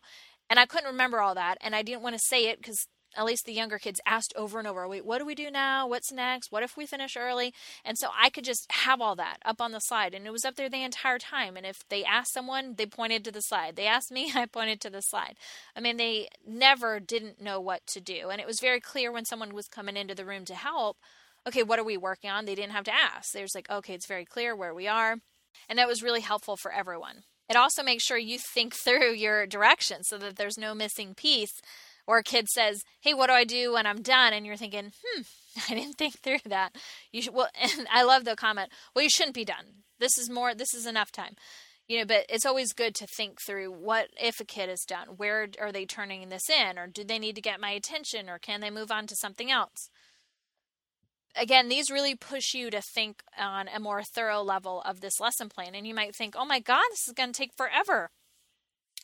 [0.49, 3.25] And I couldn't remember all that, and I didn't want to say it because at
[3.25, 5.87] least the younger kids asked over and over, wait, what do we do now?
[5.87, 6.51] What's next?
[6.51, 7.53] What if we finish early?
[7.83, 10.45] And so I could just have all that up on the slide and it was
[10.45, 11.57] up there the entire time.
[11.57, 13.75] And if they asked someone, they pointed to the slide.
[13.75, 15.35] They asked me, I pointed to the slide.
[15.75, 18.29] I mean, they never didn't know what to do.
[18.29, 20.97] And it was very clear when someone was coming into the room to help,
[21.47, 22.45] okay, what are we working on?
[22.45, 23.31] They didn't have to ask.
[23.31, 25.17] There's like, okay, it's very clear where we are.
[25.67, 27.23] And that was really helpful for everyone.
[27.49, 31.61] It also makes sure you think through your directions so that there's no missing piece
[32.09, 34.93] or a kid says, "Hey, what do I do when I'm done?" and you're thinking,
[35.05, 35.21] "Hmm,
[35.69, 36.75] I didn't think through that."
[37.11, 38.71] You should well, and I love the comment.
[38.95, 39.83] Well, you shouldn't be done.
[39.99, 40.55] This is more.
[40.55, 41.35] This is enough time.
[41.87, 45.17] You know, but it's always good to think through what if a kid is done.
[45.17, 48.39] Where are they turning this in, or do they need to get my attention, or
[48.39, 49.91] can they move on to something else?
[51.35, 55.47] Again, these really push you to think on a more thorough level of this lesson
[55.47, 55.75] plan.
[55.75, 58.09] And you might think, oh my God, this is going to take forever.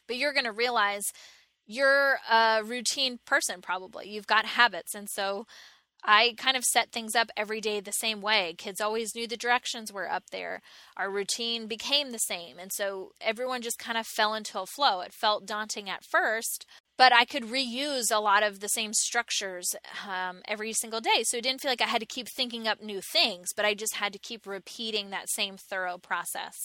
[0.07, 1.11] But you're going to realize
[1.67, 5.45] you're a routine person probably you've got habits and so
[6.07, 8.53] I kind of set things up every day the same way.
[8.57, 10.61] Kids always knew the directions were up there.
[10.95, 12.59] Our routine became the same.
[12.59, 15.01] And so everyone just kind of fell into a flow.
[15.01, 19.75] It felt daunting at first, but I could reuse a lot of the same structures
[20.07, 21.23] um, every single day.
[21.23, 23.73] So it didn't feel like I had to keep thinking up new things, but I
[23.73, 26.55] just had to keep repeating that same thorough process.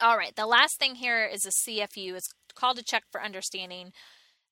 [0.00, 2.16] All right, the last thing here is a CFU.
[2.16, 3.92] It's called to check for understanding.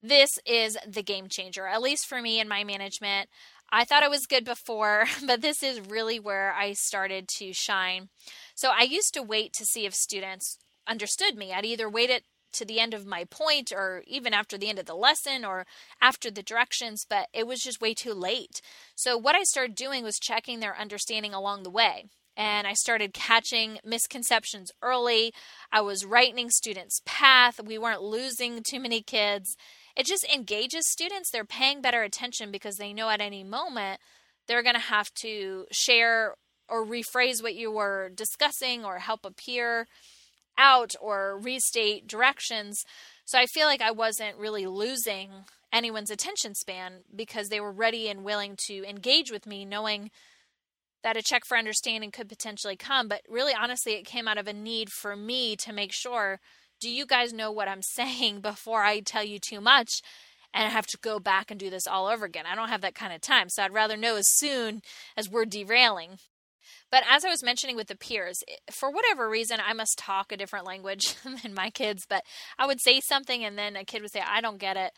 [0.02, 3.30] This is the game changer, at least for me and my management.
[3.72, 8.10] I thought it was good before, but this is really where I started to shine.
[8.54, 11.52] So I used to wait to see if students understood me.
[11.52, 14.78] I'd either wait it to the end of my point or even after the end
[14.78, 15.66] of the lesson or
[16.00, 18.60] after the directions, but it was just way too late.
[18.94, 22.04] So what I started doing was checking their understanding along the way
[22.37, 25.33] and I started catching misconceptions early.
[25.70, 27.61] I was rightening students' path.
[27.62, 29.57] We weren't losing too many kids.
[29.97, 31.31] It just engages students.
[31.31, 34.01] They're paying better attention because they know at any moment
[34.47, 36.35] they're going to have to share
[36.68, 39.87] or rephrase what you were discussing or help a peer
[40.57, 42.85] out or restate directions.
[43.25, 45.31] So I feel like I wasn't really losing
[45.73, 50.11] anyone's attention span because they were ready and willing to engage with me, knowing
[51.04, 53.06] that a check for understanding could potentially come.
[53.06, 56.40] But really, honestly, it came out of a need for me to make sure
[56.80, 60.00] do you guys know what I'm saying before I tell you too much?
[60.52, 62.44] And I have to go back and do this all over again.
[62.50, 63.48] I don't have that kind of time.
[63.48, 64.82] So I'd rather know as soon
[65.16, 66.18] as we're derailing.
[66.90, 70.30] But as I was mentioning with the peers, eh, for whatever reason, I must talk
[70.30, 72.04] a different language than my kids.
[72.08, 72.22] But
[72.56, 74.92] I would say something, and then a kid would say, I don't get it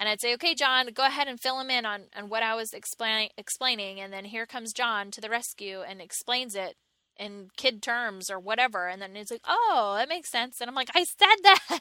[0.00, 2.54] and I'd say, "Okay, John, go ahead and fill him in on, on what I
[2.54, 6.76] was explain, explaining." And then here comes John to the rescue and explains it
[7.18, 8.88] in kid terms or whatever.
[8.88, 11.80] And then he's like, "Oh, that makes sense." And I'm like, "I said that,"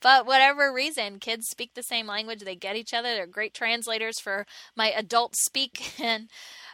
[0.00, 2.40] but whatever reason, kids speak the same language.
[2.40, 3.14] They get each other.
[3.14, 6.30] They're great translators for my adult speak, and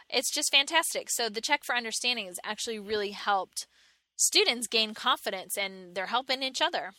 [0.09, 1.09] it's just fantastic.
[1.09, 3.67] So the check for understanding has actually really helped
[4.15, 6.93] students gain confidence, and they're helping each other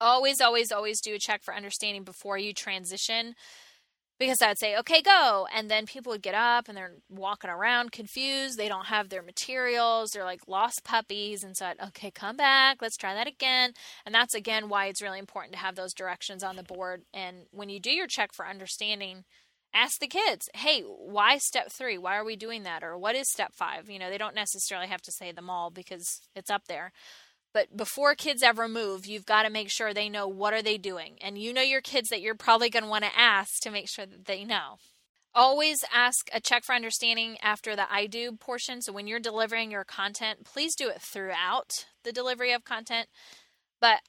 [0.00, 3.34] always, always, always do a check for understanding before you transition.
[4.18, 5.46] Because I'd say, okay, go.
[5.54, 8.58] And then people would get up and they're walking around confused.
[8.58, 10.10] They don't have their materials.
[10.10, 11.42] They're like lost puppies.
[11.42, 12.82] And so I'd, okay, come back.
[12.82, 13.72] Let's try that again.
[14.04, 17.04] And that's again why it's really important to have those directions on the board.
[17.14, 19.24] And when you do your check for understanding,
[19.72, 21.96] ask the kids, hey, why step three?
[21.96, 22.82] Why are we doing that?
[22.82, 23.88] Or what is step five?
[23.88, 26.92] You know, they don't necessarily have to say them all because it's up there.
[27.52, 30.78] But before kids ever move, you've got to make sure they know what are they
[30.78, 31.16] doing.
[31.20, 33.88] And you know your kids that you're probably going to want to ask to make
[33.88, 34.76] sure that they know.
[35.34, 38.82] Always ask a check for understanding after the I do portion.
[38.82, 43.08] So when you're delivering your content, please do it throughout the delivery of content.
[43.80, 44.00] But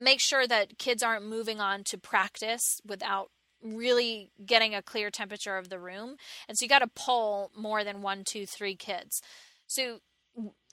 [0.00, 3.30] make sure that kids aren't moving on to practice without
[3.62, 6.16] really getting a clear temperature of the room.
[6.48, 9.20] And so you got to poll more than one, two, three kids.
[9.66, 9.98] So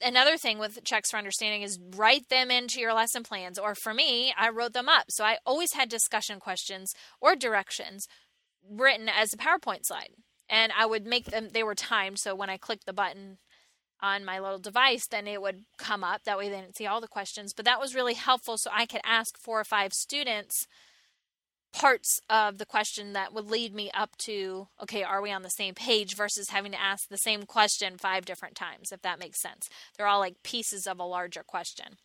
[0.01, 3.59] another thing with checks for understanding is write them into your lesson plans.
[3.59, 5.05] Or for me, I wrote them up.
[5.09, 8.07] So I always had discussion questions or directions
[8.69, 10.11] written as a PowerPoint slide.
[10.49, 12.19] And I would make them, they were timed.
[12.19, 13.37] So when I clicked the button,
[14.01, 16.23] on my little device, then it would come up.
[16.23, 17.53] That way they didn't see all the questions.
[17.53, 20.67] But that was really helpful so I could ask four or five students
[21.76, 25.49] parts of the question that would lead me up to okay are we on the
[25.49, 29.41] same page versus having to ask the same question five different times if that makes
[29.41, 29.69] sense.
[29.97, 31.97] They're all like pieces of a larger question.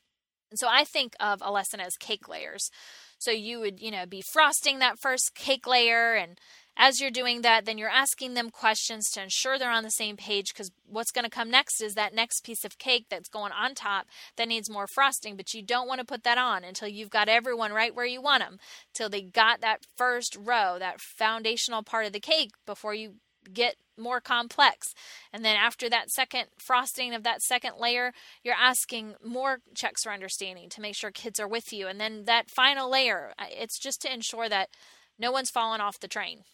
[0.50, 2.70] And so i think of a lesson as cake layers.
[3.18, 6.38] So you would you know be frosting that first cake layer and
[6.82, 10.16] as you're doing that, then you're asking them questions to ensure they're on the same
[10.16, 13.52] page because what's going to come next is that next piece of cake that's going
[13.52, 14.06] on top
[14.36, 17.28] that needs more frosting, but you don't want to put that on until you've got
[17.28, 18.58] everyone right where you want them,
[18.94, 23.16] till they got that first row, that foundational part of the cake before you
[23.52, 24.94] get more complex.
[25.34, 30.12] And then after that second frosting of that second layer, you're asking more checks for
[30.12, 31.88] understanding to make sure kids are with you.
[31.88, 34.70] And then that final layer, it's just to ensure that
[35.18, 36.44] no one's fallen off the train.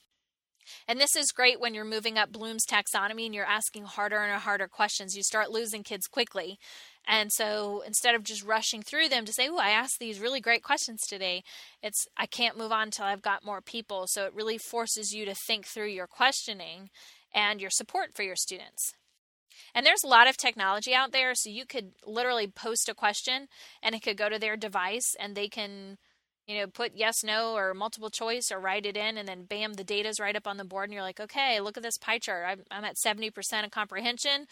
[0.89, 4.41] And this is great when you're moving up Bloom's taxonomy and you're asking harder and
[4.41, 5.17] harder questions.
[5.17, 6.59] You start losing kids quickly.
[7.07, 10.41] And so instead of just rushing through them to say, Oh, I asked these really
[10.41, 11.43] great questions today,
[11.83, 14.07] it's I can't move on until I've got more people.
[14.09, 16.91] So it really forces you to think through your questioning
[17.33, 18.93] and your support for your students.
[19.75, 23.49] And there's a lot of technology out there, so you could literally post a question
[23.83, 25.99] and it could go to their device and they can
[26.47, 29.75] you know, put yes, no, or multiple choice, or write it in, and then bam,
[29.75, 32.19] the data's right up on the board, and you're like, okay, look at this pie
[32.19, 32.45] chart.
[32.47, 34.47] I'm, I'm at 70% of comprehension.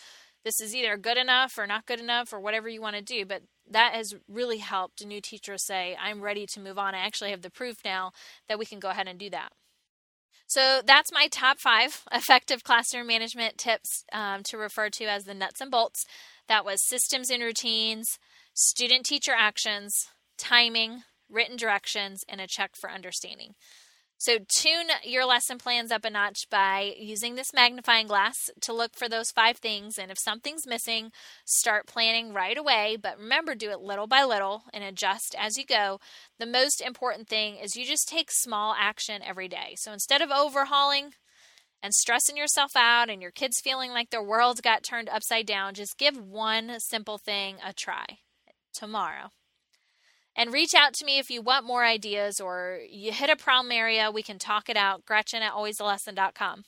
[0.44, 3.24] This is either good enough or not good enough, or whatever you want to do.
[3.24, 6.94] But that has really helped new teachers say, I'm ready to move on.
[6.94, 8.12] I actually have the proof now
[8.48, 9.52] that we can go ahead and do that.
[10.46, 15.34] So that's my top five effective classroom management tips um, to refer to as the
[15.34, 16.04] nuts and bolts.
[16.48, 18.18] That was systems and routines,
[18.52, 19.94] student teacher actions,
[20.36, 21.02] timing,
[21.34, 23.54] written directions, and a check for understanding.
[24.16, 28.94] So, tune your lesson plans up a notch by using this magnifying glass to look
[28.94, 29.98] for those five things.
[29.98, 31.10] And if something's missing,
[31.44, 32.96] start planning right away.
[33.00, 35.98] But remember, do it little by little and adjust as you go.
[36.38, 39.74] The most important thing is you just take small action every day.
[39.76, 41.14] So, instead of overhauling
[41.82, 45.74] and stressing yourself out and your kids feeling like their world got turned upside down,
[45.74, 48.06] just give one simple thing a try
[48.72, 49.30] tomorrow.
[50.36, 53.70] And reach out to me if you want more ideas or you hit a problem
[53.70, 54.10] area.
[54.10, 55.06] We can talk it out.
[55.06, 56.64] Gretchen at alwaysalesson.com.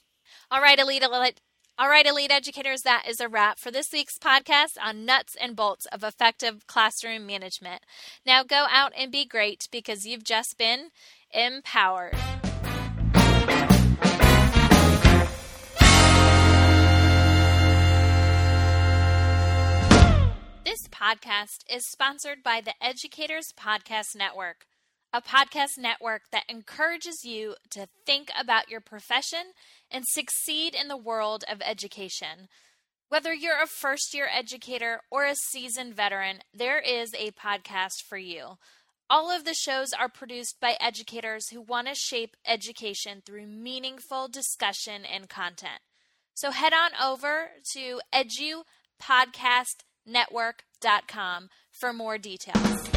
[0.51, 1.41] All right, Elite, Elite.
[1.79, 5.55] All right, Elite Educators, that is a wrap for this week's podcast on nuts and
[5.55, 7.83] bolts of effective classroom management.
[8.25, 10.89] Now go out and be great because you've just been
[11.35, 12.17] empowered.
[20.97, 24.67] Podcast is sponsored by the Educators Podcast Network,
[25.13, 29.53] a podcast network that encourages you to think about your profession
[29.91, 32.49] and succeed in the world of education.
[33.11, 38.17] Whether you're a first year educator or a seasoned veteran, there is a podcast for
[38.17, 38.57] you.
[39.11, 44.29] All of the shows are produced by educators who want to shape education through meaningful
[44.29, 45.81] discussion and content.
[46.35, 52.96] So head on over to edupodcast.com network.com for more details.